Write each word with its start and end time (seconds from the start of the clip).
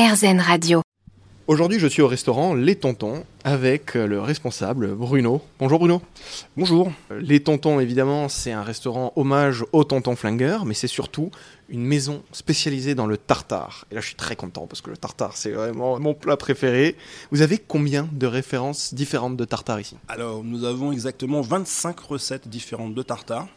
RZN 0.00 0.40
Radio. 0.40 0.80
Aujourd'hui, 1.46 1.78
je 1.78 1.86
suis 1.86 2.00
au 2.00 2.08
restaurant 2.08 2.54
Les 2.54 2.74
Tontons 2.74 3.22
avec 3.44 3.92
le 3.92 4.18
responsable 4.18 4.94
Bruno. 4.94 5.42
Bonjour 5.58 5.78
Bruno. 5.78 6.00
Bonjour. 6.56 6.90
Les 7.10 7.40
Tontons, 7.40 7.80
évidemment, 7.80 8.30
c'est 8.30 8.52
un 8.52 8.62
restaurant 8.62 9.12
hommage 9.16 9.62
aux 9.72 9.84
tontons 9.84 10.16
flingueurs, 10.16 10.64
mais 10.64 10.72
c'est 10.72 10.86
surtout 10.86 11.30
une 11.68 11.84
maison 11.84 12.22
spécialisée 12.32 12.94
dans 12.94 13.06
le 13.06 13.18
tartare. 13.18 13.84
Et 13.90 13.94
là, 13.94 14.00
je 14.00 14.06
suis 14.06 14.16
très 14.16 14.36
content 14.36 14.66
parce 14.66 14.80
que 14.80 14.88
le 14.88 14.96
tartare, 14.96 15.36
c'est 15.36 15.50
vraiment 15.50 16.00
mon 16.00 16.14
plat 16.14 16.38
préféré. 16.38 16.96
Vous 17.30 17.42
avez 17.42 17.58
combien 17.58 18.08
de 18.10 18.26
références 18.26 18.94
différentes 18.94 19.36
de 19.36 19.44
tartare 19.44 19.80
ici? 19.80 19.96
Alors, 20.08 20.42
nous 20.42 20.64
avons 20.64 20.92
exactement 20.92 21.42
25 21.42 22.00
recettes 22.00 22.48
différentes 22.48 22.94
de 22.94 23.02
tartare. 23.02 23.48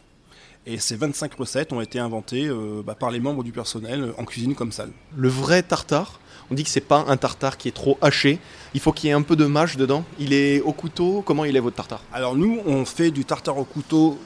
Et 0.65 0.79
ces 0.79 0.95
25 0.95 1.33
recettes 1.35 1.73
ont 1.73 1.81
été 1.81 1.99
inventées 1.99 2.47
euh, 2.47 2.81
bah, 2.85 2.95
par 2.95 3.11
les 3.11 3.19
membres 3.19 3.43
du 3.43 3.51
personnel 3.51 4.01
euh, 4.01 4.13
en 4.17 4.23
cuisine 4.23 4.55
comme 4.55 4.71
salle. 4.71 4.91
Le 5.15 5.27
vrai 5.27 5.61
tartare, 5.61 6.19
on 6.49 6.55
dit 6.55 6.63
que 6.63 6.69
c'est 6.69 6.79
pas 6.79 7.03
un 7.07 7.17
tartare 7.17 7.57
qui 7.57 7.67
est 7.67 7.73
trop 7.73 7.97
haché. 8.01 8.39
Il 8.73 8.79
faut 8.79 8.93
qu'il 8.93 9.07
y 9.07 9.09
ait 9.11 9.15
un 9.15 9.23
peu 9.23 9.35
de 9.35 9.45
mâche 9.45 9.75
dedans. 9.75 10.05
Il 10.19 10.31
est 10.31 10.61
au 10.61 10.71
couteau. 10.71 11.21
Comment 11.25 11.43
il 11.43 11.57
est 11.57 11.59
votre 11.59 11.75
tartare? 11.75 12.01
Alors 12.13 12.35
nous, 12.35 12.61
on 12.65 12.85
fait 12.85 13.11
du 13.11 13.25
tartare 13.25 13.57
au 13.57 13.65
couteau. 13.65 14.17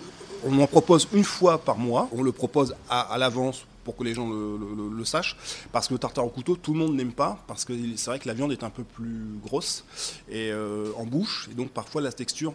On 0.45 0.59
en 0.59 0.67
propose 0.67 1.07
une 1.11 1.23
fois 1.23 1.57
par 1.57 1.79
mois. 1.79 2.07
On 2.11 2.21
le 2.21 2.31
propose 2.31 2.75
à, 2.87 3.01
à 3.01 3.17
l'avance 3.17 3.65
pour 3.87 3.95
que 3.95 4.03
les 4.03 4.13
gens 4.13 4.29
le, 4.29 5.05
sachent. 5.05 5.37
Parce 5.71 5.87
que 5.87 5.93
le 5.93 5.99
tartare 5.99 6.25
au 6.25 6.29
couteau, 6.29 6.57
tout 6.57 6.73
le 6.73 6.79
monde 6.79 6.93
n'aime 6.93 7.13
pas. 7.13 7.41
Parce 7.47 7.63
que 7.63 7.71
c'est 7.95 8.09
vrai 8.09 8.19
que 8.19 8.27
la 8.27 8.33
viande 8.33 8.51
est 8.51 8.65
un 8.65 8.69
peu 8.69 8.83
plus 8.83 9.39
grosse 9.41 9.85
et 10.29 10.51
euh, 10.51 10.91
en 10.97 11.05
bouche. 11.05 11.47
Et 11.49 11.55
donc 11.55 11.69
parfois 11.69 12.01
la 12.01 12.11
texture 12.11 12.53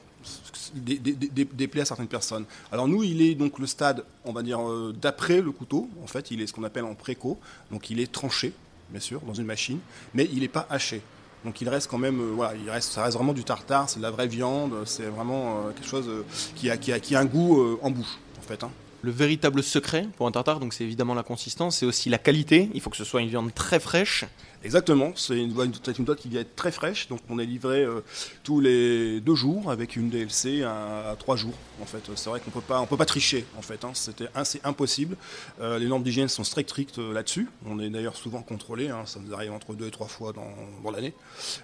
dé- 0.75 0.99
dé- 0.99 1.15
dé- 1.15 1.49
déplaît 1.51 1.81
à 1.81 1.85
certaines 1.87 2.07
personnes. 2.19 2.45
Alors 2.71 2.87
nous, 2.87 3.03
il 3.03 3.23
est 3.23 3.35
donc 3.35 3.59
le 3.59 3.67
stade, 3.67 4.05
on 4.27 4.33
va 4.35 4.43
dire, 4.43 4.61
euh, 4.61 4.93
d'après 5.01 5.41
le 5.41 5.53
couteau. 5.53 5.89
En 6.05 6.07
fait, 6.07 6.31
il 6.31 6.43
est 6.43 6.47
ce 6.47 6.53
qu'on 6.53 6.65
appelle 6.65 6.85
en 6.85 6.95
préco. 6.95 7.39
Donc 7.71 7.89
il 7.89 7.99
est 7.99 8.13
tranché, 8.13 8.53
bien 8.91 9.01
sûr, 9.01 9.23
dans 9.23 9.33
une 9.33 9.47
machine. 9.47 9.79
Mais 10.13 10.29
il 10.35 10.41
n'est 10.41 10.49
pas 10.49 10.67
haché. 10.69 11.01
Donc 11.47 11.63
il 11.63 11.69
reste 11.71 11.89
quand 11.91 11.97
même, 11.99 12.21
euh, 12.21 12.33
voilà, 12.37 12.55
il 12.63 12.69
reste, 12.69 12.93
ça 12.93 13.03
reste 13.05 13.17
vraiment 13.17 13.33
du 13.33 13.43
tartare, 13.45 13.89
c'est 13.89 13.97
de 14.01 14.03
la 14.03 14.11
vraie 14.11 14.29
viande, 14.29 14.75
c'est 14.85 15.07
vraiment 15.07 15.71
quelque 15.75 15.89
chose 15.89 16.11
qui, 16.57 16.71
a, 16.71 17.19
un 17.19 17.25
goût 17.25 17.79
en 17.81 17.91
bouche, 17.91 18.19
en 18.39 18.43
fait. 18.43 18.63
hein. 18.63 18.71
Le 19.05 19.11
véritable 19.11 19.65
secret 19.65 20.07
pour 20.17 20.29
un 20.29 20.33
tartare, 20.33 20.61
donc 20.61 20.73
c'est 20.73 20.85
évidemment 20.85 21.15
la 21.15 21.25
consistance, 21.25 21.79
c'est 21.79 21.87
aussi 21.87 22.09
la 22.09 22.19
qualité. 22.19 22.71
Il 22.73 22.81
faut 22.81 22.89
que 22.89 22.97
ce 22.97 23.05
soit 23.05 23.21
une 23.21 23.29
viande 23.29 23.53
très 23.53 23.81
fraîche. 23.81 24.25
Exactement, 24.65 25.13
c'est 25.17 25.37
une, 25.37 25.53
boîte 25.53 26.19
qui 26.19 26.29
vient 26.29 26.41
être 26.41 26.55
très 26.55 26.71
fraîche, 26.71 27.09
donc 27.09 27.21
on 27.29 27.39
est 27.39 27.47
livré 27.47 27.83
euh, 27.85 28.01
tous 28.45 28.61
les 28.61 29.21
deux 29.21 29.35
jours 29.35 29.71
avec 29.71 29.97
une 29.97 30.09
DLC 30.09 30.63
à, 30.63 31.11
à 31.11 31.17
trois 31.17 31.37
jours. 31.37 31.55
En 31.81 31.85
fait, 31.85 32.03
c'est 32.15 32.31
vrai 32.31 32.39
qu'on 32.41 32.51
peut 32.53 32.61
pas, 32.61 32.81
on 32.81 32.87
peut 32.87 32.97
pas 32.97 33.05
tricher. 33.05 33.45
En 33.59 33.63
fait, 33.63 33.85
hein. 33.85 33.91
c'était 33.95 34.29
c'est 34.45 34.65
impossible. 34.65 35.17
Euh, 35.61 35.79
les 35.79 35.87
normes 35.87 36.03
d'hygiène 36.05 36.29
sont 36.29 36.45
strictes 36.45 36.71
strictes 36.71 36.99
euh, 36.99 37.13
là-dessus. 37.13 37.49
On 37.67 37.79
est 37.81 37.91
d'ailleurs 37.91 38.15
souvent 38.17 38.43
contrôlé. 38.43 38.89
hein. 38.89 39.03
Ça 39.07 39.19
nous 39.25 39.35
arrive 39.35 39.53
entre 39.53 39.75
deux 39.75 39.87
et 39.89 39.91
trois 39.91 40.07
fois 40.07 40.33
dans, 40.33 40.47
dans 40.85 40.91
l'année, 40.91 41.13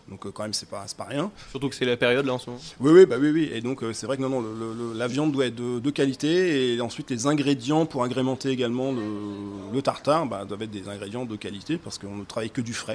donc 0.09 0.27
euh, 0.27 0.31
quand 0.33 0.43
même 0.43 0.53
c'est 0.55 0.69
pas, 0.69 0.85
c'est 0.87 0.97
pas 0.97 1.05
rien. 1.05 1.31
Surtout 1.51 1.69
que 1.69 1.75
c'est 1.77 1.85
la 1.85 1.97
période 1.97 2.27
là 2.27 2.35
en 2.35 2.39
ce 2.39 2.51
moment. 2.51 2.61
Oui, 2.81 2.93
oui, 2.93 3.07
bah 3.07 3.17
oui, 3.21 3.31
oui. 3.31 3.51
Et 3.53 3.61
donc, 3.61 3.83
c'est 3.93 4.07
vrai 4.07 4.17
que 4.17 4.23
non, 4.23 4.29
non, 4.29 4.41
le- 4.41 4.55
le- 4.55 4.75
le- 4.75 4.99
la 4.99 5.07
viande 5.07 5.31
doit 5.33 5.47
être 5.47 5.55
de, 5.55 5.79
de 5.79 5.91
qualité 5.91 6.75
et 6.75 6.81
ensuite 6.81 7.11
les 7.11 7.27
ingrédients 7.27 7.87
pour 7.87 8.03
agrémenter 8.03 8.49
également 8.51 8.93
le, 8.93 9.03
le 9.73 9.83
tartare 9.83 10.27
bah, 10.27 10.45
doivent 10.45 10.63
être 10.63 10.71
des 10.71 10.89
ingrédients 10.89 11.25
de 11.27 11.37
qualité 11.37 11.77
parce 11.79 11.99
qu'on 11.99 12.17
ne 12.17 12.25
travaille 12.25 12.51
que 12.51 12.61
du 12.61 12.73
frais, 12.75 12.88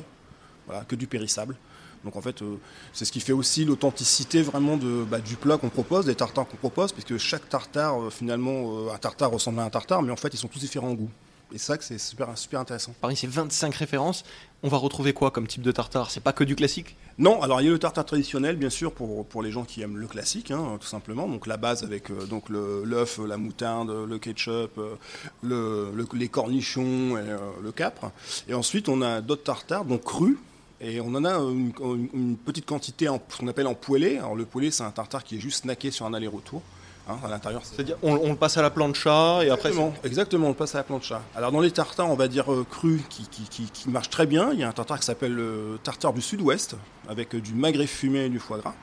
voilà, 0.67 0.83
que 0.85 0.95
du 0.95 1.07
périssable. 1.07 1.55
Donc 2.03 2.15
en 2.17 2.21
fait, 2.21 2.41
euh, 2.41 2.57
c'est 2.91 3.05
ce 3.05 3.11
qui 3.13 3.21
fait 3.21 3.31
aussi 3.31 3.63
l'authenticité 3.63 4.41
vraiment 4.41 4.75
de, 4.75 5.05
bah, 5.09 5.19
du 5.19 5.35
plat 5.35 5.57
qu'on 5.57 5.69
propose, 5.69 6.05
des 6.05 6.15
tartares 6.15 6.45
qu'on 6.47 6.57
propose, 6.57 6.91
puisque 6.91 7.17
chaque 7.17 7.47
tartare, 7.47 8.01
euh, 8.03 8.09
finalement, 8.09 8.87
euh, 8.87 8.93
un 8.93 8.97
tartare 8.97 9.31
ressemble 9.31 9.59
à 9.61 9.63
un 9.63 9.69
tartare, 9.69 10.01
mais 10.01 10.11
en 10.11 10.17
fait, 10.17 10.33
ils 10.33 10.37
sont 10.37 10.49
tous 10.49 10.59
différents 10.59 10.89
en 10.89 10.93
goût. 10.95 11.09
Et 11.53 11.57
ça 11.59 11.77
c'est 11.81 11.99
super, 11.99 12.35
super 12.35 12.59
intéressant. 12.59 12.95
Parmi 12.99 13.15
ces 13.15 13.27
25 13.27 13.75
références, 13.75 14.23
on 14.63 14.69
va 14.69 14.77
retrouver 14.77 15.13
quoi 15.13 15.29
comme 15.29 15.45
type 15.45 15.61
de 15.61 15.71
tartare? 15.71 16.09
C'est 16.09 16.19
pas 16.23 16.33
que 16.33 16.43
du 16.43 16.55
classique? 16.55 16.95
Non, 17.19 17.43
alors 17.43 17.61
il 17.61 17.65
y 17.65 17.67
a 17.67 17.71
le 17.71 17.77
tartare 17.77 18.05
traditionnel, 18.05 18.55
bien 18.55 18.71
sûr, 18.71 18.91
pour, 18.91 19.23
pour 19.27 19.43
les 19.43 19.51
gens 19.51 19.63
qui 19.63 19.81
aiment 19.83 19.97
le 19.97 20.07
classique, 20.07 20.49
hein, 20.49 20.77
tout 20.81 20.87
simplement. 20.87 21.27
Donc 21.27 21.45
la 21.45 21.57
base 21.57 21.83
avec 21.83 22.09
euh, 22.09 22.25
donc 22.25 22.49
le- 22.49 22.83
l'œuf, 22.85 23.19
la 23.25 23.37
moutarde, 23.37 23.91
le 23.91 24.17
ketchup, 24.17 24.77
euh, 24.79 24.95
le, 25.43 25.91
le- 25.93 26.07
les 26.15 26.27
cornichons 26.27 27.17
et 27.17 27.29
euh, 27.29 27.37
le 27.61 27.71
capre. 27.71 28.11
Et 28.47 28.55
ensuite, 28.55 28.89
on 28.89 29.01
a 29.03 29.21
d'autres 29.21 29.43
tartares, 29.43 29.85
donc 29.85 30.03
crus. 30.05 30.37
Et 30.83 30.99
on 30.99 31.15
en 31.15 31.23
a 31.23 31.37
une, 31.37 32.37
petite 32.45 32.65
quantité, 32.65 33.07
en, 33.07 33.21
ce 33.29 33.37
qu'on 33.37 33.47
appelle 33.47 33.67
en 33.67 33.73
poêlé. 33.73 34.17
Alors 34.17 34.35
le 34.35 34.45
poêlé, 34.45 34.69
c'est 34.69 34.83
un 34.83 34.91
tartare 34.91 35.23
qui 35.23 35.37
est 35.37 35.39
juste 35.39 35.63
snacké 35.63 35.91
sur 35.91 36.05
un 36.05 36.13
aller-retour. 36.13 36.61
Hein, 37.07 37.17
à 37.25 37.27
l'intérieur, 37.27 37.61
c'est 37.65 37.75
C'est-à-dire, 37.75 37.97
on, 38.01 38.13
on 38.15 38.29
le 38.29 38.37
passe 38.37 38.57
à 38.57 38.61
la 38.61 38.69
plancha 38.69 39.43
et 39.43 39.49
après. 39.49 39.69
Exactement, 39.69 39.93
exactement, 40.05 40.47
on 40.47 40.53
passe 40.53 40.75
à 40.75 40.77
la 40.77 40.83
plancha. 40.85 41.21
Alors 41.35 41.51
dans 41.51 41.59
les 41.59 41.71
tartares, 41.71 42.09
on 42.09 42.15
va 42.15 42.29
dire 42.29 42.51
euh, 42.53 42.65
crus, 42.69 43.01
qui, 43.09 43.27
qui, 43.27 43.43
qui, 43.43 43.63
qui 43.63 43.89
marchent 43.89 44.09
très 44.09 44.25
bien, 44.25 44.51
il 44.53 44.59
y 44.59 44.63
a 44.63 44.69
un 44.69 44.71
tartare 44.71 44.99
qui 44.99 45.05
s'appelle 45.05 45.33
le 45.33 45.79
tartare 45.83 46.13
du 46.13 46.21
sud-ouest, 46.21 46.77
avec 47.09 47.35
euh, 47.35 47.41
du 47.41 47.53
magret 47.55 47.87
fumé 47.87 48.25
et 48.25 48.29
du 48.29 48.39
foie 48.39 48.57
gras. 48.57 48.73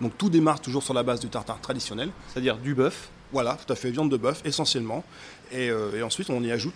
Donc 0.00 0.16
tout 0.16 0.30
démarre 0.30 0.60
toujours 0.60 0.82
sur 0.82 0.94
la 0.94 1.02
base 1.02 1.20
du 1.20 1.28
tartare 1.28 1.60
traditionnel. 1.60 2.10
C'est-à-dire 2.32 2.56
du 2.56 2.74
bœuf. 2.74 3.10
Voilà, 3.32 3.58
tout 3.64 3.70
à 3.70 3.76
fait, 3.76 3.90
viande 3.90 4.10
de 4.10 4.16
bœuf 4.16 4.40
essentiellement. 4.44 5.04
Et, 5.50 5.70
euh, 5.70 6.04
ensuite, 6.04 6.30
on 6.30 6.42
y 6.42 6.50
ajoute 6.50 6.74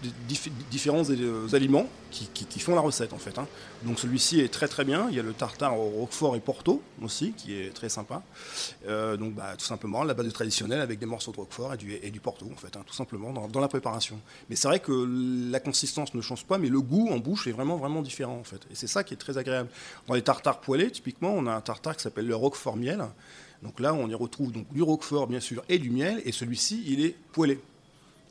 différents 0.70 1.02
euh, 1.10 1.48
aliments 1.52 1.86
qui, 2.10 2.60
font 2.60 2.74
la 2.74 2.80
recette 2.80 3.12
en 3.12 3.18
fait. 3.18 3.38
hein. 3.38 3.46
Donc 3.84 3.98
celui-ci 3.98 4.40
est 4.40 4.52
très 4.52 4.68
très 4.68 4.84
bien. 4.84 5.08
Il 5.10 5.16
y 5.16 5.20
a 5.20 5.22
le 5.22 5.32
tartare 5.32 5.78
au 5.78 5.88
roquefort 5.88 6.36
et 6.36 6.40
porto 6.40 6.82
aussi, 7.02 7.32
qui 7.32 7.54
est 7.54 7.74
très 7.74 7.88
sympa. 7.88 8.22
Euh, 8.86 9.16
donc 9.16 9.34
bah, 9.34 9.54
tout 9.58 9.64
simplement 9.64 10.04
la 10.04 10.14
base 10.14 10.30
traditionnelle 10.32 10.80
avec 10.80 10.98
des 10.98 11.06
morceaux 11.06 11.32
de 11.32 11.36
roquefort 11.38 11.74
et 11.74 11.76
du, 11.76 11.92
et 11.94 12.10
du 12.10 12.20
porto 12.20 12.46
en 12.50 12.56
fait, 12.56 12.76
hein, 12.76 12.82
tout 12.86 12.94
simplement 12.94 13.32
dans, 13.32 13.48
dans 13.48 13.60
la 13.60 13.68
préparation. 13.68 14.20
Mais 14.48 14.56
c'est 14.56 14.68
vrai 14.68 14.80
que 14.80 15.50
la 15.50 15.60
consistance 15.60 16.14
ne 16.14 16.20
change 16.20 16.44
pas, 16.44 16.58
mais 16.58 16.68
le 16.68 16.80
goût 16.80 17.08
en 17.10 17.18
bouche 17.18 17.46
est 17.46 17.52
vraiment 17.52 17.76
vraiment 17.76 18.02
différent 18.02 18.38
en 18.38 18.44
fait. 18.44 18.60
Et 18.70 18.74
c'est 18.74 18.86
ça 18.86 19.04
qui 19.04 19.14
est 19.14 19.18
très 19.18 19.38
agréable. 19.38 19.68
Dans 20.06 20.14
les 20.14 20.22
tartares 20.22 20.60
poêlés, 20.60 20.90
typiquement, 20.90 21.32
on 21.34 21.46
a 21.46 21.52
un 21.52 21.60
tartare 21.60 21.96
qui 21.96 22.02
s'appelle 22.02 22.26
le 22.26 22.36
roquefort 22.36 22.76
miel. 22.76 23.04
Donc 23.62 23.78
là, 23.80 23.94
on 23.94 24.08
y 24.08 24.14
retrouve 24.14 24.52
donc 24.52 24.72
du 24.72 24.82
roquefort 24.82 25.26
bien 25.26 25.40
sûr 25.40 25.62
et 25.68 25.78
du 25.78 25.90
miel, 25.90 26.20
et 26.24 26.32
celui-ci 26.32 26.82
il 26.86 27.04
est 27.04 27.16
poêlé. 27.32 27.60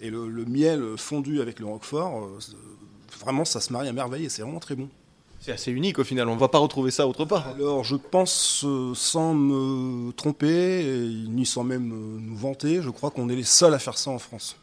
Et 0.02 0.10
le, 0.10 0.28
le 0.28 0.46
miel 0.46 0.98
fondu 0.98 1.42
avec 1.42 1.60
le 1.60 1.68
roquefort, 1.68 2.26
euh, 2.26 2.40
vraiment 3.20 3.46
ça 3.46 3.62
se 3.62 3.72
marie 3.72 3.88
à 3.88 3.94
merveille 3.94 4.26
et 4.26 4.30
c'est 4.30 4.42
vraiment 4.42 4.60
très 4.60 4.76
bon. 4.76 4.90
C'est 5.40 5.52
assez 5.52 5.72
unique 5.72 5.98
au 6.00 6.04
final, 6.04 6.28
on 6.28 6.36
va 6.36 6.50
pas 6.50 6.60
retrouver 6.60 6.92
ça 6.92 7.08
autre 7.08 7.26
part. 7.26 7.48
Alors 7.48 7.84
je 7.84 7.96
pense, 7.96 8.64
euh, 8.66 8.94
sans 8.94 9.34
me 9.34 10.12
tromper, 10.12 10.86
et 10.86 11.08
ni 11.30 11.46
sans 11.46 11.64
même 11.64 11.92
euh, 11.94 12.20
nous 12.20 12.36
vanter, 12.36 12.82
je 12.82 12.90
crois 12.90 13.10
qu'on 13.10 13.30
est 13.30 13.36
les 13.36 13.44
seuls 13.44 13.74
à 13.74 13.80
faire 13.80 13.98
ça 13.98 14.12
en 14.12 14.20
France. 14.20 14.56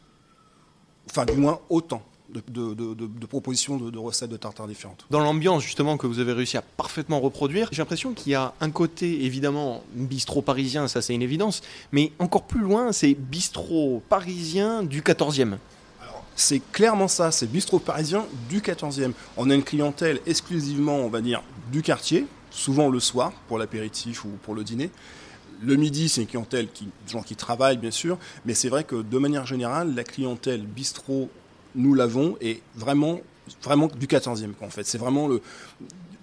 Enfin 1.09 1.25
du 1.25 1.33
moins 1.33 1.59
autant 1.69 2.03
de, 2.33 2.41
de- 2.47 2.73
de- 2.73 2.93
de- 2.93 3.07
de 3.07 3.25
propositions 3.25 3.77
de, 3.77 3.97
recettes 3.97 4.29
de 4.29 4.37
tartare 4.37 4.67
différentes. 4.67 5.05
Dans 5.09 5.19
l'ambiance 5.19 5.63
justement 5.63 5.97
que 5.97 6.07
vous 6.07 6.19
avez 6.19 6.33
réussi 6.33 6.57
à 6.57 6.61
parfaitement 6.61 7.19
reproduire, 7.19 7.69
j'ai 7.71 7.81
l'impression 7.81 8.13
qu'il 8.13 8.31
y 8.31 8.35
a 8.35 8.53
un 8.61 8.69
côté 8.71 9.25
évidemment 9.25 9.83
bistrot 9.93 10.41
parisien, 10.41 10.87
ça 10.87 11.01
c'est 11.01 11.13
une 11.15 11.21
évidence, 11.21 11.61
mais 11.91 12.11
encore 12.19 12.43
plus 12.43 12.61
loin, 12.61 12.91
c'est 12.91 13.13
bistrot 13.15 14.01
parisien 14.09 14.83
du 14.83 15.01
14e. 15.01 15.57
C'est 16.35 16.61
clairement 16.71 17.09
ça, 17.09 17.31
c'est 17.31 17.47
bistrot 17.47 17.79
parisien 17.79 18.25
du 18.49 18.61
14e. 18.61 19.11
On 19.35 19.49
a 19.49 19.55
une 19.55 19.63
clientèle 19.63 20.21
exclusivement, 20.25 20.95
on 20.97 21.09
va 21.09 21.19
dire, 21.19 21.43
du 21.71 21.81
quartier, 21.81 22.27
souvent 22.49 22.89
le 22.89 22.99
soir 23.01 23.33
pour 23.49 23.57
l'apéritif 23.57 24.23
ou 24.23 24.29
pour 24.43 24.55
le 24.55 24.63
dîner. 24.63 24.89
Le 25.61 25.75
midi, 25.75 26.07
c'est 26.07 26.21
une 26.21 26.27
clientèle 26.27 26.69
qui, 26.71 26.85
des 26.85 27.11
gens 27.11 27.21
qui 27.23 27.35
travaillent, 27.35 27.77
bien 27.77 27.91
sûr, 27.91 28.17
mais 28.45 28.53
c'est 28.53 28.69
vrai 28.69 28.85
que 28.85 29.01
de 29.01 29.17
manière 29.17 29.45
générale, 29.45 29.93
la 29.93 30.05
clientèle 30.05 30.61
bistrot, 30.61 31.29
nous 31.75 31.93
l'avons, 31.93 32.37
est 32.41 32.61
vraiment, 32.75 33.19
vraiment 33.63 33.87
du 33.87 34.07
14e, 34.07 34.51
quoi, 34.53 34.67
en 34.67 34.71
fait. 34.71 34.85
C'est 34.85 34.97
vraiment 34.97 35.27
le. 35.27 35.41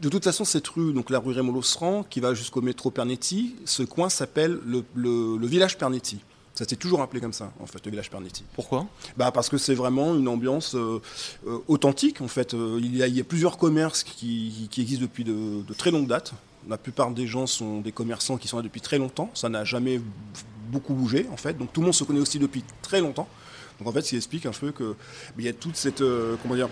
De 0.02 0.08
toute 0.10 0.24
façon, 0.24 0.44
cette 0.44 0.68
rue, 0.68 0.92
donc 0.92 1.08
la 1.08 1.18
rue 1.18 1.32
Raymond 1.32 1.52
Losserand, 1.54 2.02
qui 2.08 2.20
va 2.20 2.34
jusqu'au 2.34 2.60
métro 2.60 2.90
Pernetti, 2.90 3.56
ce 3.64 3.82
coin 3.82 4.08
s'appelle 4.10 4.58
le, 4.66 4.84
le- 4.94 5.38
le 5.38 5.46
village 5.46 5.78
Pernetti. 5.78 6.18
Ça 6.54 6.66
s'est 6.66 6.76
toujours 6.76 7.00
appelé 7.02 7.20
comme 7.20 7.32
ça, 7.32 7.52
en 7.60 7.66
fait, 7.66 7.84
le 7.84 7.90
village 7.90 8.10
Pernetti. 8.10 8.44
Pourquoi? 8.54 8.86
Bah 9.16 9.30
parce 9.30 9.48
que 9.48 9.56
c'est 9.58 9.74
vraiment 9.74 10.14
une 10.14 10.28
ambiance 10.28 10.74
euh, 10.74 11.00
euh, 11.46 11.58
authentique 11.68 12.20
en 12.20 12.28
fait. 12.28 12.54
Euh, 12.54 12.78
il, 12.82 12.96
y 12.96 13.02
a, 13.02 13.06
il 13.06 13.16
y 13.16 13.20
a 13.20 13.24
plusieurs 13.24 13.56
commerces 13.58 14.04
qui, 14.04 14.68
qui 14.70 14.80
existent 14.82 15.02
depuis 15.02 15.24
de, 15.24 15.62
de 15.62 15.74
très 15.74 15.90
longue 15.90 16.06
date. 16.06 16.32
La 16.68 16.78
plupart 16.78 17.10
des 17.10 17.26
gens 17.26 17.46
sont 17.46 17.80
des 17.80 17.92
commerçants 17.92 18.36
qui 18.38 18.48
sont 18.48 18.56
là 18.58 18.62
depuis 18.62 18.80
très 18.80 18.98
longtemps. 18.98 19.30
Ça 19.34 19.48
n'a 19.50 19.64
jamais 19.64 20.00
beaucoup 20.70 20.94
bougé 20.94 21.26
en 21.32 21.36
fait. 21.36 21.56
Donc 21.58 21.72
tout 21.72 21.80
le 21.80 21.86
monde 21.86 21.94
se 21.94 22.04
connaît 22.04 22.20
aussi 22.20 22.38
depuis 22.38 22.64
très 22.82 23.00
longtemps. 23.00 23.28
Donc 23.78 23.88
en 23.88 23.92
fait, 23.92 24.02
qui 24.02 24.16
explique 24.16 24.46
un 24.46 24.52
peu 24.52 24.72
que 24.72 24.94
il 25.38 25.44
y 25.44 25.48
a 25.48 25.52
toute 25.52 25.76
cette 25.76 26.00
euh, 26.00 26.36
comment 26.42 26.54
dire 26.54 26.68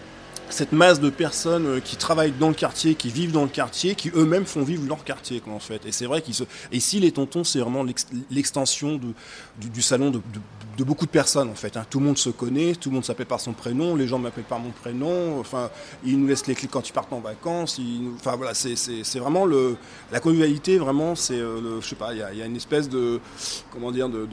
cette 0.50 0.72
masse 0.72 1.00
de 1.00 1.10
personnes 1.10 1.66
euh, 1.66 1.80
qui 1.80 1.96
travaillent 1.96 2.32
dans 2.32 2.48
le 2.48 2.54
quartier, 2.54 2.94
qui 2.94 3.10
vivent 3.10 3.32
dans 3.32 3.42
le 3.42 3.48
quartier, 3.48 3.94
qui 3.94 4.10
eux-mêmes 4.14 4.46
font 4.46 4.62
vivre 4.62 4.86
leur 4.86 5.04
quartier, 5.04 5.40
quoi, 5.40 5.52
en 5.52 5.58
fait. 5.58 5.84
Et 5.86 5.92
c'est 5.92 6.06
vrai 6.06 6.22
qu'ils 6.22 6.34
les 7.00 7.12
tontons, 7.12 7.44
c'est 7.44 7.58
vraiment 7.58 7.82
l'ex- 7.82 8.06
l'extension 8.30 9.00
du, 9.58 9.82
salon 9.82 10.10
de, 10.10 10.20
beaucoup 10.84 11.06
de 11.06 11.10
personnes, 11.10 11.48
en 11.48 11.54
fait. 11.54 11.76
hein. 11.76 11.84
Tout 11.88 11.98
le 11.98 12.06
monde 12.06 12.18
se 12.18 12.30
connaît, 12.30 12.74
tout 12.74 12.90
le 12.90 12.94
monde 12.94 13.04
s'appelle 13.04 13.26
par 13.26 13.40
son 13.40 13.52
prénom, 13.52 13.96
les 13.96 14.06
gens 14.06 14.18
m'appellent 14.18 14.44
par 14.44 14.58
mon 14.58 14.70
prénom. 14.70 15.40
Enfin, 15.40 15.70
ils 16.04 16.18
nous 16.18 16.26
laissent 16.26 16.46
les 16.46 16.54
clés 16.54 16.68
quand 16.70 16.88
ils 16.88 16.92
partent 16.92 17.12
en 17.12 17.20
vacances. 17.20 17.80
Enfin 18.16 18.36
voilà, 18.36 18.54
c'est- 18.54 19.18
vraiment 19.18 19.46
la 19.46 20.20
convivialité. 20.20 20.78
Vraiment, 20.78 21.14
c'est 21.14 21.34
euh, 21.34 21.80
je 21.80 21.88
sais 21.88 21.96
pas, 21.96 22.12
il 22.12 22.18
y 22.18 22.42
a, 22.42 22.46
une 22.46 22.56
espèce 22.56 22.88
de 22.88 23.20
comment 23.72 23.90
dire 23.90 24.08
de, 24.08 24.26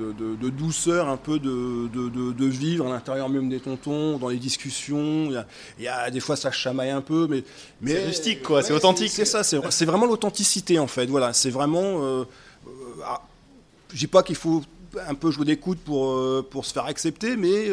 douceur, 0.49 1.09
un 1.09 1.17
peu 1.17 1.39
de, 1.39 2.45
vivre 2.45 2.87
à 2.87 2.89
l'intérieur 2.89 3.29
même 3.29 3.49
des 3.49 3.59
tontons, 3.59 4.17
dans 4.17 4.29
les 4.29 4.37
discussions. 4.37 5.29
Bah, 6.01 6.09
des 6.09 6.19
fois 6.19 6.35
ça 6.35 6.51
chamaille 6.51 6.89
un 6.89 7.01
peu, 7.01 7.27
mais. 7.29 7.43
mais 7.81 7.93
c'est 7.93 8.05
rustique, 8.05 8.43
quoi, 8.43 8.63
c'est 8.63 8.73
authentique. 8.73 9.11
C'est 9.11 9.25
ça, 9.25 9.43
c'est 9.43 9.85
vraiment 9.85 10.05
l'authenticité, 10.05 10.79
en 10.79 10.87
fait. 10.87 11.05
Voilà, 11.05 11.33
c'est 11.33 11.51
vraiment. 11.51 12.03
Euh, 12.03 12.23
ah, 13.05 13.21
je 13.93 13.99
dis 13.99 14.07
pas 14.07 14.23
qu'il 14.23 14.35
faut 14.35 14.63
un 15.07 15.15
peu 15.15 15.31
jouer 15.31 15.45
des 15.45 15.57
coudes 15.57 15.79
pour, 15.79 16.45
pour 16.49 16.65
se 16.65 16.73
faire 16.73 16.85
accepter, 16.85 17.37
mais 17.37 17.67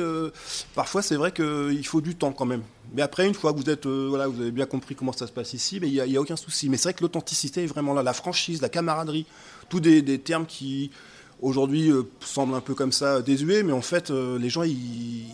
parfois 0.74 1.02
c'est 1.02 1.16
vrai 1.16 1.32
qu'il 1.32 1.86
faut 1.86 2.00
du 2.00 2.14
temps 2.14 2.32
quand 2.32 2.44
même. 2.44 2.62
Mais 2.94 3.02
après, 3.02 3.26
une 3.26 3.34
fois 3.34 3.52
que 3.52 3.58
vous 3.58 3.70
êtes, 3.70 3.86
voilà, 3.86 4.28
vous 4.28 4.40
avez 4.40 4.50
bien 4.50 4.66
compris 4.66 4.94
comment 4.94 5.12
ça 5.12 5.26
se 5.26 5.32
passe 5.32 5.52
ici, 5.52 5.78
mais 5.80 5.88
il 5.88 5.94
n'y 5.94 6.16
a, 6.16 6.18
a, 6.18 6.22
aucun 6.22 6.36
souci. 6.36 6.68
Mais 6.68 6.76
c'est 6.76 6.84
vrai 6.84 6.94
que 6.94 7.02
l'authenticité 7.02 7.64
est 7.64 7.66
vraiment 7.66 7.92
là, 7.92 8.02
la 8.02 8.12
franchise, 8.12 8.62
la 8.62 8.68
camaraderie, 8.68 9.26
tous 9.68 9.80
des, 9.80 10.00
des 10.00 10.18
termes 10.18 10.46
qui, 10.46 10.90
aujourd'hui 11.40 11.90
euh, 11.90 12.02
semble 12.20 12.54
un 12.54 12.60
peu 12.60 12.74
comme 12.74 12.92
ça 12.92 13.22
désuet, 13.22 13.62
mais 13.62 13.72
en 13.72 13.82
fait, 13.82 14.10
euh, 14.10 14.38
les 14.38 14.48
gens, 14.48 14.62
ils, 14.62 15.26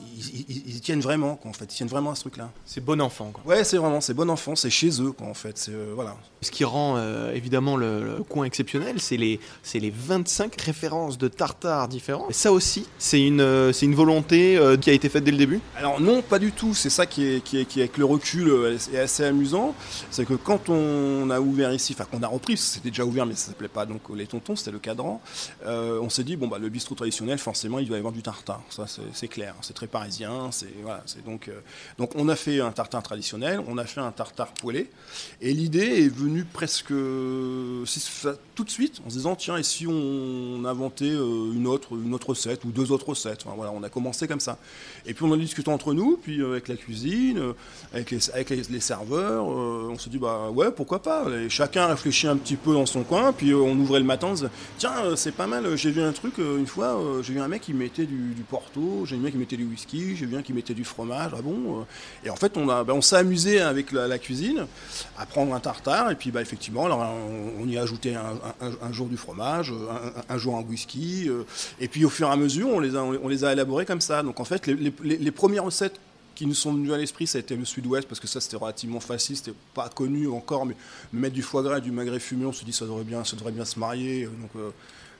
ils, 0.48 0.80
tiennent 0.80 1.00
vraiment, 1.00 1.36
quoi, 1.36 1.50
en 1.50 1.54
fait, 1.54 1.64
ils 1.64 1.76
tiennent 1.76 1.88
vraiment 1.88 2.10
à 2.10 2.14
ce 2.14 2.22
truc-là. 2.22 2.50
C'est 2.66 2.84
bon 2.84 3.00
enfant, 3.00 3.32
quoi. 3.32 3.42
Ouais, 3.46 3.64
c'est 3.64 3.78
vraiment, 3.78 4.00
c'est 4.00 4.14
bon 4.14 4.28
enfant, 4.28 4.54
c'est 4.54 4.70
chez 4.70 5.00
eux, 5.00 5.12
quoi, 5.12 5.26
en 5.26 5.34
fait. 5.34 5.56
C'est, 5.56 5.72
euh, 5.72 5.92
voilà. 5.94 6.16
Ce 6.42 6.50
qui 6.50 6.64
rend 6.64 6.98
évidemment 7.32 7.78
le, 7.78 8.18
coin 8.28 8.44
exceptionnel, 8.44 9.00
c'est 9.00 9.16
les, 9.16 9.40
c'est 9.62 9.78
les 9.78 9.90
25 9.90 10.60
références 10.60 11.16
de 11.16 11.28
tartare 11.28 11.88
différents. 11.88 12.28
Et 12.28 12.34
ça 12.34 12.52
aussi, 12.52 12.86
c'est 12.98 13.22
une, 13.22 13.72
c'est 13.72 13.86
une 13.86 13.94
volonté 13.94 14.60
qui 14.82 14.90
a 14.90 14.92
été 14.92 15.08
faite 15.08 15.24
dès 15.24 15.30
le 15.30 15.38
début? 15.38 15.60
Alors 15.78 16.02
non, 16.02 16.20
pas 16.20 16.38
du 16.38 16.52
tout. 16.52 16.74
C'est 16.74 16.90
ça 16.90 17.06
qui 17.06 17.24
est, 17.24 17.42
qui 17.42 17.60
est, 17.60 17.64
qui 17.64 17.80
avec 17.80 17.96
le 17.96 18.04
recul, 18.04 18.76
est 18.92 18.98
assez 18.98 19.24
amusant. 19.24 19.74
C'est 20.10 20.26
que 20.26 20.34
quand 20.34 20.68
on 20.68 21.30
a 21.30 21.40
ouvert 21.40 21.72
ici, 21.72 21.96
enfin 21.98 22.04
qu'on 22.04 22.22
a 22.22 22.28
repris, 22.28 22.58
c'était 22.58 22.90
déjà 22.90 23.06
ouvert, 23.06 23.24
mais 23.24 23.34
ça 23.34 23.46
s'appelait 23.46 23.68
pas 23.68 23.86
donc 23.86 24.02
les 24.14 24.26
tontons, 24.26 24.54
c'était 24.54 24.70
le 24.70 24.78
cadran. 24.78 25.22
Euh, 25.66 25.93
on 26.00 26.08
s'est 26.08 26.24
dit, 26.24 26.36
bon, 26.36 26.48
bah, 26.48 26.58
le 26.58 26.68
bistrot 26.68 26.94
traditionnel, 26.94 27.38
forcément, 27.38 27.78
il 27.78 27.86
doit 27.86 27.96
y 27.96 27.98
avoir 27.98 28.12
du 28.12 28.22
tartare. 28.22 28.62
Ça, 28.70 28.86
c'est 29.12 29.28
clair. 29.28 29.54
C'est 29.62 29.74
très 29.74 29.86
parisien. 29.86 30.50
Voilà, 30.82 31.02
donc, 31.24 31.48
euh, 31.48 31.60
donc, 31.98 32.10
on 32.14 32.28
a 32.28 32.36
fait 32.36 32.60
un 32.60 32.72
tartare 32.72 33.02
traditionnel, 33.02 33.60
on 33.66 33.78
a 33.78 33.84
fait 33.84 34.00
un 34.00 34.12
tartare 34.12 34.52
poêlé. 34.52 34.90
Et 35.40 35.52
l'idée 35.52 36.04
est 36.04 36.08
venue 36.08 36.44
presque 36.44 36.88
tout 36.88 38.64
de 38.64 38.70
suite 38.70 39.00
en 39.06 39.10
se 39.10 39.16
disant, 39.16 39.36
tiens, 39.36 39.56
et 39.56 39.62
si 39.62 39.86
on 39.86 40.64
inventait 40.64 41.04
euh, 41.04 41.52
une 41.52 41.66
autre, 41.66 41.94
une 41.94 42.14
autre 42.14 42.30
recette 42.30 42.64
ou 42.64 42.70
deux 42.70 42.92
autres 42.92 43.08
recettes? 43.08 43.44
Voilà, 43.56 43.72
On 43.72 43.82
a 43.82 43.88
commencé 43.88 44.28
comme 44.28 44.40
ça. 44.40 44.58
Et 45.06 45.14
puis 45.14 45.24
on 45.24 45.30
en 45.30 45.36
discutant 45.36 45.72
entre 45.72 45.92
nous, 45.92 46.16
puis 46.16 46.42
avec 46.42 46.68
la 46.68 46.76
cuisine, 46.76 47.54
avec 47.92 48.10
les, 48.10 48.30
avec 48.30 48.50
les, 48.50 48.80
serveurs, 48.80 49.46
on 49.46 49.98
se 49.98 50.08
dit, 50.08 50.18
bah 50.18 50.50
ouais, 50.50 50.70
pourquoi 50.70 51.02
pas? 51.02 51.24
Et 51.30 51.48
Chacun 51.48 51.86
réfléchit 51.86 52.26
un 52.26 52.36
petit 52.36 52.56
peu 52.56 52.72
dans 52.72 52.86
son 52.86 53.02
coin, 53.02 53.32
puis 53.32 53.54
on 53.54 53.72
ouvrait 53.72 54.00
le 54.00 54.04
matin, 54.04 54.28
on 54.30 54.36
se 54.36 54.44
dit, 54.44 54.50
tiens, 54.78 55.16
c'est 55.16 55.32
pas 55.32 55.46
mal, 55.46 55.76
j'ai 55.84 55.90
vu 55.90 56.00
un 56.00 56.12
truc, 56.12 56.38
euh, 56.38 56.56
une 56.56 56.66
fois, 56.66 56.98
euh, 56.98 57.22
j'ai 57.22 57.34
vu 57.34 57.40
un 57.40 57.48
mec 57.48 57.60
qui 57.60 57.74
mettait 57.74 58.06
du, 58.06 58.42
porto, 58.48 59.04
j'ai 59.04 59.16
vu 59.16 59.20
un 59.20 59.24
mec 59.24 59.32
qui 59.34 59.38
mettait 59.38 59.58
du 59.58 59.66
whisky, 59.66 60.16
j'ai 60.16 60.24
vu 60.24 60.34
un 60.34 60.40
qui 60.40 60.54
mettait 60.54 60.72
du 60.72 60.82
fromage, 60.82 61.32
ah 61.36 61.42
bon 61.42 61.80
euh. 61.80 61.84
Et 62.24 62.30
en 62.30 62.36
fait, 62.36 62.56
on, 62.56 62.70
a, 62.70 62.84
ben, 62.84 62.94
on 62.94 63.02
s'est 63.02 63.16
amusé 63.16 63.60
avec 63.60 63.92
la, 63.92 64.18
cuisine 64.18 64.66
à 65.18 65.26
prendre 65.26 65.54
un 65.54 65.60
tartare, 65.60 66.10
et 66.10 66.14
puis 66.14 66.30
bah, 66.30 66.40
effectivement, 66.40 66.86
alors, 66.86 67.06
on, 67.60 67.68
y 67.68 67.76
a 67.76 67.82
ajouté 67.82 68.14
un, 68.14 68.92
jour 68.92 69.08
du 69.08 69.18
fromage, 69.18 69.74
un, 70.30 70.38
jour 70.38 70.56
un 70.56 70.62
whisky, 70.62 71.28
et 71.80 71.88
puis 71.88 72.06
au 72.06 72.10
fur 72.10 72.28
et 72.28 72.32
à 72.32 72.36
mesure, 72.36 72.68
on 72.68 72.80
les 72.80 72.96
a, 72.96 73.02
on 73.02 73.28
les 73.28 73.44
a 73.44 73.52
élaborés 73.52 73.84
comme 73.84 74.00
ça. 74.00 74.22
Donc 74.22 74.40
en 74.40 74.44
fait, 74.44 74.66
les, 74.66 74.92
les 75.02 75.30
premières 75.32 75.64
recettes 75.64 76.00
qui 76.34 76.46
nous 76.46 76.54
sont 76.54 76.72
venus 76.74 76.92
à 76.92 76.96
l'esprit, 76.96 77.26
ça 77.26 77.38
a 77.38 77.40
été 77.40 77.56
le 77.56 77.64
sud-ouest, 77.64 78.08
parce 78.08 78.20
que 78.20 78.26
ça 78.26 78.40
c'était 78.40 78.56
relativement 78.56 79.00
facile, 79.00 79.36
c'était 79.36 79.54
pas 79.74 79.88
connu 79.88 80.28
encore, 80.28 80.66
mais 80.66 80.76
mettre 81.12 81.34
du 81.34 81.42
foie 81.42 81.62
gras 81.62 81.78
et 81.78 81.80
du 81.80 81.90
magret 81.90 82.20
fumé, 82.20 82.46
on 82.46 82.52
se 82.52 82.64
dit 82.64 82.72
ça 82.72 82.84
devrait 82.84 83.04
bien, 83.04 83.24
ça 83.24 83.36
devrait 83.36 83.52
bien 83.52 83.64
se 83.64 83.78
marier. 83.78 84.24
Donc 84.24 84.50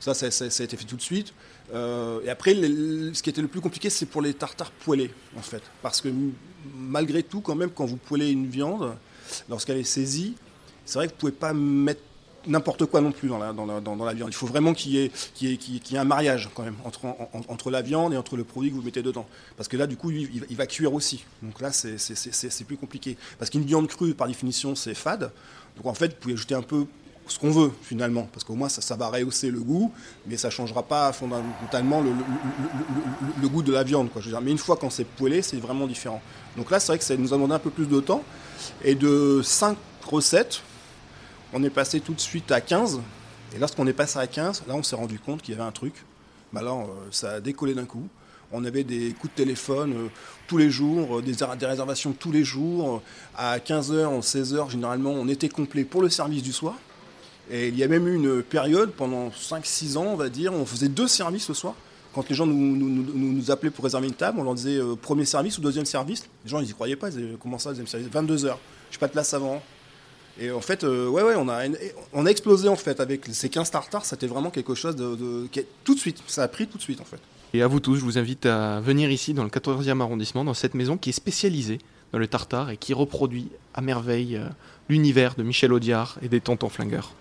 ça, 0.01 0.13
ça, 0.13 0.45
a 0.45 0.65
été 0.65 0.77
fait 0.77 0.85
tout 0.85 0.97
de 0.97 1.03
suite. 1.03 1.33
Euh, 1.73 2.21
et 2.25 2.29
après, 2.29 2.55
ce 2.55 3.23
qui 3.23 3.31
était 3.31 3.41
le 3.41 3.49
plus 3.49 3.61
compliqué, 3.61 3.89
c'est 3.89 4.07
pour 4.07 4.21
les 4.21 4.35
tartares 4.35 4.71
poêlés, 4.71 5.11
en 5.37 5.41
fait. 5.41 5.63
Parce 5.81 6.01
que 6.01 6.09
malgré 6.77 7.23
tout, 7.23 7.41
quand 7.41 7.55
même, 7.55 7.71
quand 7.71 7.87
vous 7.87 7.97
poêlez 7.97 8.31
une 8.31 8.47
viande, 8.47 8.95
lorsqu'elle 9.49 9.79
est 9.79 9.85
saisie, 9.85 10.35
c'est 10.85 10.99
vrai 10.99 11.07
que 11.07 11.13
vous 11.13 11.17
ne 11.17 11.21
pouvez 11.21 11.33
pas 11.33 11.55
mettre 11.55 12.03
n'importe 12.47 12.87
quoi 12.87 13.01
non 13.01 13.13
plus 13.13 13.29
dans 13.29 13.39
la, 13.39 13.53
dans, 13.53 13.67
la, 14.05 14.15
viande. 14.15 14.29
Il 14.31 14.35
faut 14.35 14.47
vraiment 14.47 14.75
qu'il 14.75 14.93
y, 14.93 14.99
ait, 14.99 15.11
y, 15.41 15.97
un 15.97 16.05
mariage 16.05 16.51
quand 16.55 16.63
même 16.63 16.77
entre, 16.85 17.07
entre 17.49 17.71
la 17.71 17.83
viande 17.83 18.15
et 18.15 18.17
entre 18.17 18.37
le 18.37 18.45
produit 18.45 18.71
que 18.71 18.77
vous 18.77 18.83
mettez 18.83 19.03
dedans. 19.03 19.27
Parce 19.57 19.69
que 19.69 19.77
là, 19.77 19.87
du 19.87 19.97
coup, 19.97 20.11
il, 20.11 20.45
il 20.49 20.57
va 20.57 20.67
cuire 20.67 20.93
aussi. 20.95 21.25
Donc 21.43 21.61
là, 21.61 21.73
c'est 21.73 22.65
plus 22.65 22.77
compliqué. 22.77 23.17
Parce 23.39 23.51
qu'une 23.51 23.65
viande 23.65 23.89
crue, 23.89 24.15
par 24.15 24.29
définition, 24.29 24.75
c'est 24.75 24.95
fade. 24.95 25.31
Donc 25.77 25.87
en 25.87 25.95
fait, 25.95 26.09
vous 26.09 26.17
pouvez 26.21 26.35
ajouter 26.35 26.55
un 26.55 26.63
peu 26.63 26.87
ce 27.27 27.39
qu'on 27.39 27.51
veut 27.51 27.73
finalement, 27.83 28.29
parce 28.33 28.45
qu'au 28.45 28.55
moins 28.55 28.69
ça, 28.69 28.83
ça, 28.83 28.97
va 28.97 29.09
rehausser 29.09 29.51
le 29.51 29.61
goût, 29.61 29.93
mais 30.27 30.37
ça 30.37 30.49
ne 30.49 30.53
changera 30.53 30.83
pas 30.83 31.13
fondamentalement 31.13 32.03
le, 32.03 33.49
goût 33.49 33.63
de 33.63 33.73
la 33.73 33.83
viande. 33.83 34.11
Quoi. 34.11 34.21
Je 34.21 34.27
veux 34.27 34.33
dire. 34.33 34.41
Mais 34.41 34.51
une 34.51 34.59
fois 34.59 34.77
quand 34.77 34.91
c'est 34.91 35.05
poêlé, 35.05 35.43
c'est 35.43 35.57
vraiment 35.57 35.87
différent. 35.87 36.21
Donc 36.57 36.71
là, 36.71 36.81
c'est 36.81 36.89
vrai 36.89 36.99
que 36.99 37.05
ça 37.05 37.17
nous 37.17 37.33
a 37.33 37.37
demandé 37.37 37.55
un 37.55 37.59
peu 37.59 37.71
plus 37.71 37.87
de 37.87 38.01
temps. 38.01 38.23
Et 38.83 38.95
de 38.95 39.41
5 39.43 39.77
recettes, 40.07 40.63
on 41.55 41.63
est 41.63 41.71
passé 41.71 42.01
tout 42.01 42.13
de 42.13 42.21
suite 42.21 42.51
à 42.51 42.61
15. 42.61 43.01
Et 43.55 43.59
lorsqu'on 43.59 43.87
est 43.87 43.93
passé 43.93 44.19
à 44.19 44.27
15, 44.27 44.65
là 44.67 44.75
on 44.75 44.83
s'est 44.83 44.97
rendu 44.97 45.19
compte 45.19 45.41
qu'il 45.41 45.55
y 45.55 45.57
avait 45.57 45.67
un 45.67 45.73
truc. 45.73 45.95
Bah 46.53 46.61
là, 46.61 46.73
euh, 46.73 46.87
ça 47.11 47.33
a 47.35 47.41
décollé 47.41 47.75
d'un 47.75 47.85
coup. 47.85 48.07
On 48.53 48.65
avait 48.65 48.85
des 48.85 49.13
coups 49.13 49.33
de 49.33 49.43
téléphone 49.43 49.93
euh, 49.93 50.09
tous 50.47 50.59
les 50.59 50.71
jours, 50.71 51.19
euh, 51.19 51.23
des, 51.23 51.67
réservations 51.67 52.13
tous 52.13 52.33
les 52.33 52.45
jours. 52.45 53.03
À 53.37 53.59
15h, 53.59 54.21
16h, 54.21 54.71
généralement, 54.71 55.11
on 55.11 55.29
était 55.29 55.49
complet 55.49 55.85
pour 55.85 56.03
le 56.03 56.11
service 56.11 56.43
du 56.43 56.53
soir. 56.53 56.75
Et 57.51 57.69
il 57.69 57.79
y 57.79 57.85
a 57.85 57.89
même 57.89 58.09
eu 58.09 58.15
une 58.15 58.43
période, 58.43 58.93
pendant 58.93 59.29
5-6 59.29 59.97
ans, 59.97 60.07
on 60.07 60.17
va 60.17 60.29
dire, 60.29 60.53
on 60.53 60.67
faisait 60.67 60.89
deux 60.89 61.09
services 61.09 61.49
le 61.49 61.55
soir. 61.55 61.75
Quand 62.15 62.29
les 62.29 62.35
gens 62.35 62.47
nous, 62.47 62.77
nous, 62.77 63.51
appelaient 63.51 63.71
pour 63.71 63.85
réserver 63.85 64.07
une 64.07 64.15
table, 64.15 64.39
on 64.39 64.45
leur 64.45 64.55
disait 64.55 64.79
premier 65.03 65.25
service 65.25 65.59
ou 65.59 65.61
deuxième 65.61 65.85
service. 65.85 66.29
Les 66.45 66.51
gens, 66.51 66.61
ils 66.61 66.67
n'y 66.67 66.73
croyaient 66.73 66.97
pas. 66.97 67.09
Ils 67.09 67.17
disaient 67.17 67.37
comment 67.41 67.59
ça, 67.59 67.71
deuxième 67.71 67.89
service? 67.89 68.09
22 68.09 68.45
heures. 68.45 68.61
Je 68.93 68.99
pas 68.99 69.09
de 69.09 69.13
place 69.13 69.35
avant. 69.35 69.61
Et 70.41 70.51
en 70.51 70.61
fait, 70.61 70.83
euh, 70.85 71.09
ouais, 71.09 71.23
ouais, 71.23 71.35
on 71.37 71.49
a, 71.49 71.63
on 72.13 72.27
a 72.27 72.31
explosé 72.31 72.69
en 72.69 72.77
fait 72.77 73.01
avec 73.01 73.27
ces 73.27 73.49
15 73.49 73.71
tartares. 73.71 74.05
C'était 74.05 74.27
vraiment 74.27 74.51
quelque 74.51 74.75
chose 74.75 74.97
de, 74.97 75.15
de, 75.15 75.49
tout 75.85 75.95
de 75.95 76.01
suite. 76.01 76.23
Ça 76.27 76.43
a 76.43 76.49
pris 76.49 76.67
tout 76.67 76.77
de 76.77 76.83
suite 76.83 77.01
en 77.01 77.05
fait. 77.05 77.21
Et 77.53 77.63
à 77.63 77.69
vous 77.69 77.79
tous, 77.79 77.97
je 77.97 78.01
vous 78.01 78.19
invite 78.19 78.47
à 78.47 78.81
venir 78.81 79.11
ici 79.11 79.33
dans 79.33 79.45
le 79.45 79.51
14e 79.51 80.01
arrondissement, 80.01 80.45
dans 80.45 80.55
cette 80.55 80.75
maison 80.75 80.97
qui 80.97 81.11
est 81.11 81.13
spécialisée 81.15 81.79
dans 82.13 82.19
le 82.19 82.27
tartare 82.27 82.71
et 82.71 82.77
qui 82.77 82.95
reproduit 82.95 83.49
à 83.75 83.81
merveille 83.81 84.37
euh, 84.37 84.49
l'univers 84.89 85.37
de 85.37 85.45
Michel 85.45 85.73
Audiard 85.73 86.19
et 86.21 86.29
des 86.29 86.41
Tontons 86.41 86.69
Flingueurs. 86.69 87.13